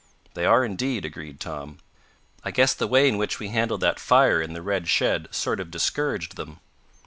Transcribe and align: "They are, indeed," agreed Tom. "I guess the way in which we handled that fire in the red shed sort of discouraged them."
"They 0.33 0.45
are, 0.47 0.65
indeed," 0.65 1.05
agreed 1.05 1.39
Tom. 1.39 1.77
"I 2.43 2.49
guess 2.49 2.73
the 2.73 2.87
way 2.87 3.07
in 3.07 3.19
which 3.19 3.37
we 3.37 3.49
handled 3.49 3.81
that 3.81 3.99
fire 3.99 4.41
in 4.41 4.53
the 4.53 4.63
red 4.63 4.87
shed 4.87 5.27
sort 5.29 5.59
of 5.59 5.69
discouraged 5.69 6.37
them." 6.37 6.59